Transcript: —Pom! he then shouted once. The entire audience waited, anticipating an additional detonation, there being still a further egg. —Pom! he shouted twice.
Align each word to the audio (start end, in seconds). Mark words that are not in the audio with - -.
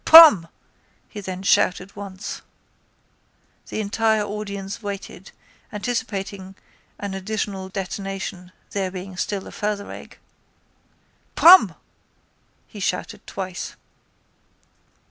—Pom! 0.03 0.47
he 1.09 1.21
then 1.21 1.43
shouted 1.43 1.95
once. 1.95 2.41
The 3.67 3.79
entire 3.81 4.23
audience 4.23 4.81
waited, 4.81 5.31
anticipating 5.71 6.55
an 6.97 7.13
additional 7.13 7.69
detonation, 7.69 8.51
there 8.71 8.89
being 8.89 9.15
still 9.15 9.45
a 9.45 9.51
further 9.51 9.91
egg. 9.91 10.17
—Pom! 11.35 11.75
he 12.67 12.79
shouted 12.79 13.27
twice. 13.27 13.75